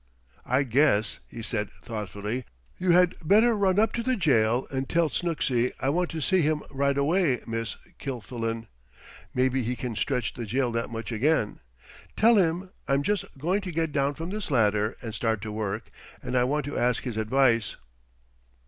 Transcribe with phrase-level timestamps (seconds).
[0.47, 2.43] "I guess," he said thoughtfully,
[2.79, 6.41] "you had better run up to the jail and tell Snooksy I want to see
[6.41, 8.65] him right away, Miss Kilfillan.
[9.35, 11.59] Maybe he can stretch the jail that much again.
[12.17, 15.91] Tell him I'm just going to get down from this ladder and start to work,
[16.23, 17.75] and I want to ask his advice."